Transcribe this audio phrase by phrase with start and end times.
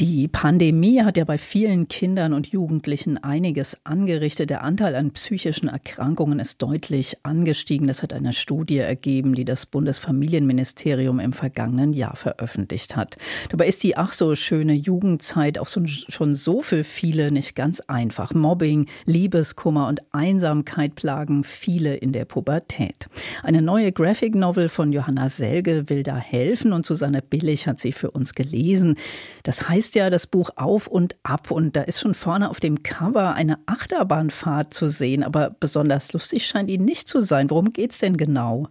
[0.00, 4.48] die Pandemie hat ja bei vielen Kindern und Jugendlichen einiges angerichtet.
[4.48, 7.88] Der Anteil an psychischen Erkrankungen ist deutlich angestiegen.
[7.88, 13.16] Das hat eine Studie ergeben, die das Bundesfamilienministerium im vergangenen Jahr veröffentlicht hat.
[13.50, 18.32] Dabei ist die ach so schöne Jugendzeit auch schon so für viele nicht ganz einfach.
[18.32, 23.08] Mobbing, Liebeskummer und Einsamkeit plagen viele in der Pubertät.
[23.42, 27.92] Eine neue Graphic Novel von Johanna Selge will da helfen und Susanne Billig hat sie
[27.92, 28.94] für uns gelesen.
[29.42, 32.60] Das heißt, liest ja das Buch auf und ab und da ist schon vorne auf
[32.60, 37.48] dem Cover eine Achterbahnfahrt zu sehen, aber besonders lustig scheint ihn nicht zu sein.
[37.48, 38.68] Worum geht es denn genau?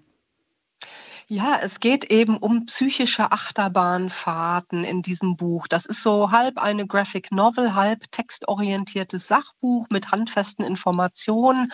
[1.29, 5.67] Ja, es geht eben um psychische Achterbahnfahrten in diesem Buch.
[5.67, 11.73] Das ist so halb eine Graphic Novel, halb textorientiertes Sachbuch mit handfesten Informationen.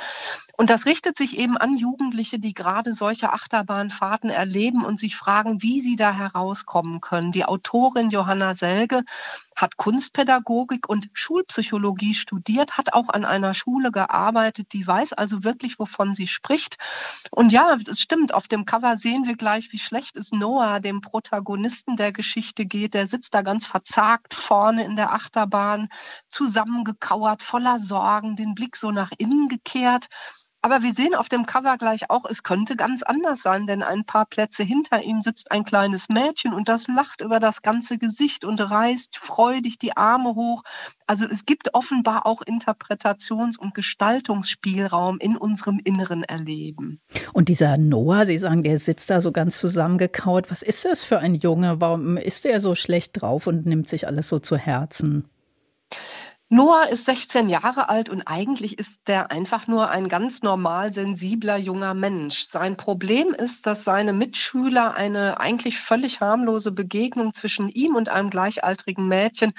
[0.58, 5.62] Und das richtet sich eben an Jugendliche, die gerade solche Achterbahnfahrten erleben und sich fragen,
[5.62, 7.32] wie sie da herauskommen können.
[7.32, 9.04] Die Autorin Johanna Selge
[9.56, 15.78] hat Kunstpädagogik und Schulpsychologie studiert, hat auch an einer Schule gearbeitet, die weiß also wirklich,
[15.78, 16.78] wovon sie spricht.
[17.30, 21.02] Und ja, es stimmt, auf dem Cover sehen wir gleich, wie schlecht es Noah, dem
[21.02, 22.94] Protagonisten der Geschichte, geht.
[22.94, 25.90] Der sitzt da ganz verzagt vorne in der Achterbahn,
[26.30, 30.08] zusammengekauert, voller Sorgen, den Blick so nach innen gekehrt.
[30.66, 34.06] Aber wir sehen auf dem Cover gleich auch, es könnte ganz anders sein, denn ein
[34.06, 38.46] paar Plätze hinter ihm sitzt ein kleines Mädchen und das lacht über das ganze Gesicht
[38.46, 40.64] und reißt freudig die Arme hoch.
[41.06, 47.02] Also es gibt offenbar auch Interpretations- und Gestaltungsspielraum in unserem inneren Erleben.
[47.34, 50.50] Und dieser Noah, Sie sagen, der sitzt da so ganz zusammengekauert.
[50.50, 51.82] Was ist das für ein Junge?
[51.82, 55.26] Warum ist er so schlecht drauf und nimmt sich alles so zu Herzen?
[56.54, 61.58] Noah ist 16 Jahre alt und eigentlich ist der einfach nur ein ganz normal sensibler
[61.58, 62.44] junger Mensch.
[62.48, 68.30] Sein Problem ist, dass seine Mitschüler eine eigentlich völlig harmlose Begegnung zwischen ihm und einem
[68.30, 69.54] gleichaltrigen Mädchen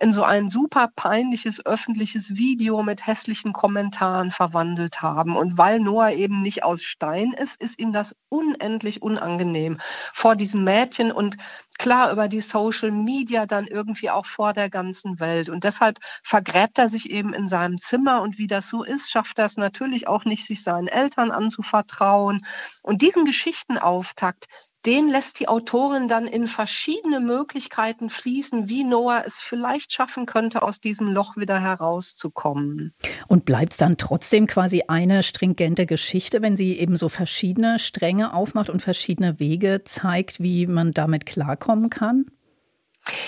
[0.00, 5.36] in so ein super peinliches öffentliches Video mit hässlichen Kommentaren verwandelt haben.
[5.36, 9.76] Und weil Noah eben nicht aus Stein ist, ist ihm das unendlich unangenehm
[10.12, 11.36] vor diesem Mädchen und
[11.78, 15.48] klar über die Social Media dann irgendwie auch vor der ganzen Welt.
[15.48, 15.98] Und deshalb
[16.40, 19.56] vergräbt er sich eben in seinem Zimmer und wie das so ist, schafft er es
[19.56, 22.44] natürlich auch nicht, sich seinen Eltern anzuvertrauen.
[22.82, 24.46] Und diesen Geschichtenauftakt,
[24.86, 30.62] den lässt die Autorin dann in verschiedene Möglichkeiten fließen, wie Noah es vielleicht schaffen könnte,
[30.62, 32.94] aus diesem Loch wieder herauszukommen.
[33.28, 38.32] Und bleibt es dann trotzdem quasi eine stringente Geschichte, wenn sie eben so verschiedene Stränge
[38.32, 41.70] aufmacht und verschiedene Wege zeigt, wie man damit klarkommt?
[41.70, 42.24] kommen kann?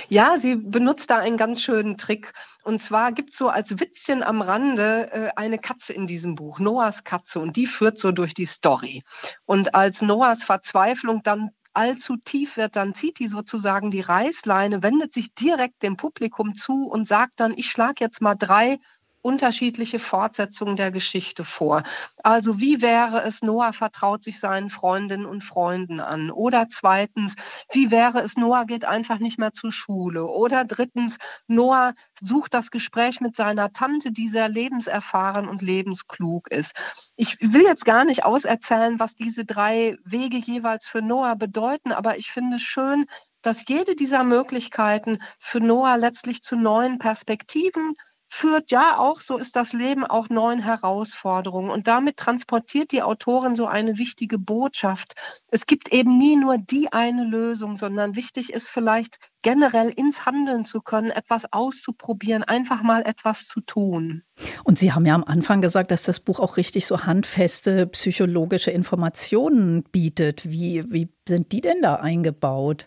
[0.08, 2.32] Ja, sie benutzt da einen ganz schönen Trick.
[2.64, 6.58] Und zwar gibt es so als Witzchen am Rande äh, eine Katze in diesem Buch,
[6.58, 9.02] Noahs Katze, und die führt so durch die Story.
[9.44, 15.14] Und als Noahs Verzweiflung dann allzu tief wird, dann zieht die sozusagen die Reißleine, wendet
[15.14, 18.78] sich direkt dem Publikum zu und sagt dann, ich schlage jetzt mal drei
[19.22, 21.82] unterschiedliche Fortsetzungen der Geschichte vor.
[22.22, 26.30] Also wie wäre es, Noah vertraut sich seinen Freundinnen und Freunden an?
[26.30, 27.36] Oder zweitens,
[27.72, 30.26] wie wäre es, Noah geht einfach nicht mehr zur Schule?
[30.26, 37.12] Oder drittens, Noah sucht das Gespräch mit seiner Tante, die sehr lebenserfahren und lebensklug ist.
[37.16, 42.18] Ich will jetzt gar nicht auserzählen, was diese drei Wege jeweils für Noah bedeuten, aber
[42.18, 43.06] ich finde es schön,
[43.42, 47.94] dass jede dieser Möglichkeiten für Noah letztlich zu neuen Perspektiven
[48.32, 51.70] führt ja auch, so ist das Leben, auch neuen Herausforderungen.
[51.70, 55.44] Und damit transportiert die Autorin so eine wichtige Botschaft.
[55.50, 60.64] Es gibt eben nie nur die eine Lösung, sondern wichtig ist vielleicht generell ins Handeln
[60.64, 64.22] zu können, etwas auszuprobieren, einfach mal etwas zu tun.
[64.64, 68.70] Und Sie haben ja am Anfang gesagt, dass das Buch auch richtig so handfeste psychologische
[68.70, 70.50] Informationen bietet.
[70.50, 72.86] Wie, wie sind die denn da eingebaut?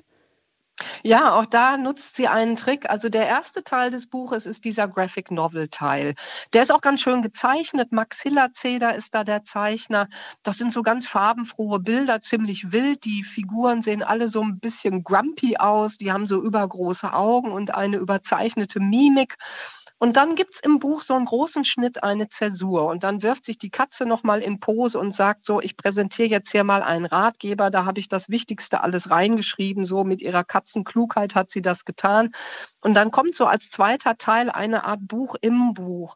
[1.04, 2.90] Ja, auch da nutzt sie einen Trick.
[2.90, 6.16] Also der erste Teil des Buches ist dieser Graphic Novel Teil.
[6.54, 7.92] Der ist auch ganz schön gezeichnet.
[7.92, 10.08] Max Hillerzeder ist da der Zeichner.
[10.44, 13.06] Das sind so ganz farbenfrohe Bilder, ziemlich wild.
[13.06, 15.98] Die Figuren sehen alle so ein bisschen grumpy aus.
[15.98, 19.36] Die haben so übergroße Augen und eine überzeichnete Mimik.
[19.98, 22.88] Und dann gibt's im Buch so einen großen Schnitt, eine Zäsur.
[22.88, 26.52] Und dann wirft sich die Katze nochmal in Pose und sagt so, ich präsentiere jetzt
[26.52, 27.70] hier mal einen Ratgeber.
[27.70, 29.86] Da habe ich das Wichtigste alles reingeschrieben.
[29.86, 32.32] So mit ihrer Katzenklugheit hat sie das getan.
[32.82, 36.16] Und dann kommt so als zweiter Teil eine Art Buch im Buch.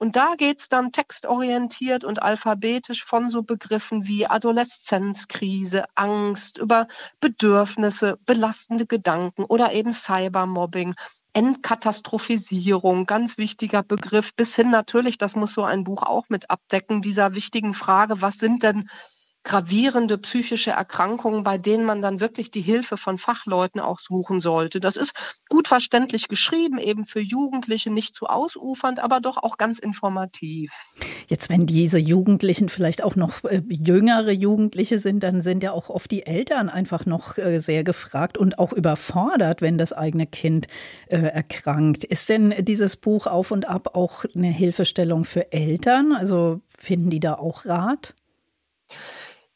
[0.00, 6.86] Und da geht's dann textorientiert und alphabetisch von so Begriffen wie Adoleszenzkrise, Angst, über
[7.18, 10.94] Bedürfnisse, belastende Gedanken oder eben Cybermobbing,
[11.32, 17.00] Entkatastrophisierung, ganz wichtiger Begriff, bis hin natürlich, das muss so ein Buch auch mit abdecken,
[17.00, 18.88] dieser wichtigen Frage, was sind denn
[19.48, 24.78] gravierende psychische Erkrankungen, bei denen man dann wirklich die Hilfe von Fachleuten auch suchen sollte.
[24.78, 25.12] Das ist
[25.48, 30.72] gut verständlich geschrieben, eben für Jugendliche, nicht zu ausufernd, aber doch auch ganz informativ.
[31.28, 35.88] Jetzt, wenn diese Jugendlichen vielleicht auch noch äh, jüngere Jugendliche sind, dann sind ja auch
[35.88, 40.68] oft die Eltern einfach noch äh, sehr gefragt und auch überfordert, wenn das eigene Kind
[41.06, 42.04] äh, erkrankt.
[42.04, 46.12] Ist denn dieses Buch Auf und Ab auch eine Hilfestellung für Eltern?
[46.12, 48.14] Also finden die da auch Rat?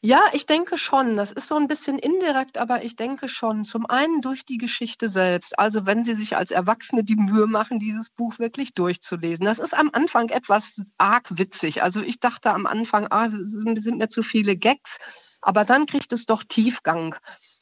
[0.05, 1.15] Ja, ich denke schon.
[1.15, 3.63] Das ist so ein bisschen indirekt, aber ich denke schon.
[3.63, 5.57] Zum einen durch die Geschichte selbst.
[5.57, 9.45] Also wenn Sie sich als Erwachsene die Mühe machen, dieses Buch wirklich durchzulesen.
[9.45, 11.83] Das ist am Anfang etwas arg witzig.
[11.83, 15.39] Also ich dachte am Anfang, ah, sind mir zu viele Gags.
[15.41, 17.15] Aber dann kriegt es doch Tiefgang.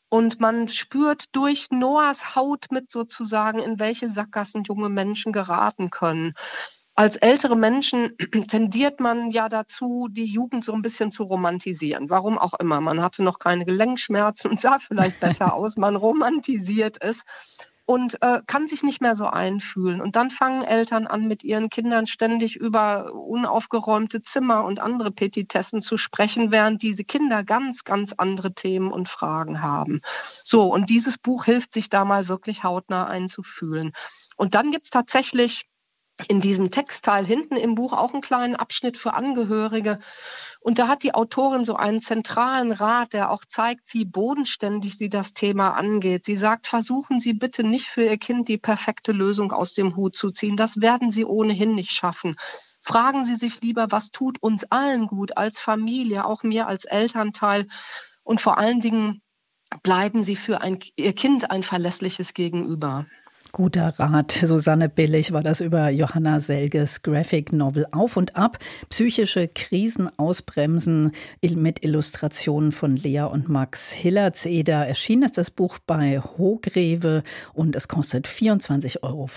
[0.10, 6.34] Und man spürt durch Noahs Haut mit sozusagen, in welche Sackgassen junge Menschen geraten können
[6.96, 8.16] als ältere Menschen
[8.48, 12.10] tendiert man ja dazu, die Jugend so ein bisschen zu romantisieren.
[12.10, 12.82] Warum auch immer.
[12.82, 15.78] Man hatte noch keine Gelenkschmerzen und sah vielleicht besser aus.
[15.78, 17.24] Man romantisiert es
[17.86, 20.02] und äh, kann sich nicht mehr so einfühlen.
[20.02, 25.82] Und dann fangen Eltern an, mit ihren Kindern ständig über unaufgeräumte Zimmer und andere Petitessen
[25.82, 30.00] zu sprechen, während diese Kinder ganz, ganz andere Themen und Fragen haben.
[30.04, 33.92] So, und dieses Buch hilft sich da mal wirklich hautnah einzufühlen.
[34.38, 35.66] Und dann gibt es tatsächlich
[36.28, 40.00] in diesem Textteil hinten im Buch auch einen kleinen Abschnitt für Angehörige.
[40.60, 45.10] Und da hat die Autorin so einen zentralen Rat, der auch zeigt, wie bodenständig sie
[45.10, 46.26] das Thema angeht.
[46.26, 50.16] Sie sagt, versuchen Sie bitte nicht für Ihr Kind die perfekte Lösung aus dem Hut
[50.16, 50.56] zu ziehen.
[50.56, 52.36] Das werden Sie ohnehin nicht schaffen.
[52.82, 57.68] Fragen Sie sich lieber, was tut uns allen gut als Familie, auch mir als Elternteil.
[58.24, 59.22] Und vor allen Dingen
[59.84, 63.06] bleiben Sie für ein, Ihr Kind ein verlässliches Gegenüber.
[63.52, 64.32] Guter Rat.
[64.32, 68.58] Susanne Billig war das über Johanna Selges Graphic Novel Auf und Ab.
[68.90, 71.12] Psychische Krisen ausbremsen
[71.42, 74.88] mit Illustrationen von Lea und Max Hillertseder.
[74.88, 79.30] Erschien ist das Buch bei Hogreve und es kostet 24,95 Euro.